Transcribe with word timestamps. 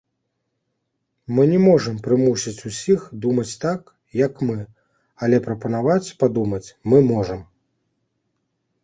Мы 1.39 1.43
не 1.51 1.57
можам 1.65 1.99
прымусіць 2.07 2.65
усіх 2.71 3.03
думаць 3.25 3.53
так, 3.65 3.81
як 4.21 4.33
мы, 4.47 4.55
але 5.29 5.37
прапанаваць 5.49 5.99
падумаць 6.25 6.63
мы 6.95 7.03
можам. 7.11 7.41